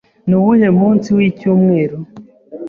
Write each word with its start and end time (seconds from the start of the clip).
Nuwuhe 0.27 0.67
munsi 0.79 1.07
wicyumweru? 1.17 1.97